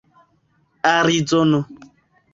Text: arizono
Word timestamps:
arizono 0.93 1.59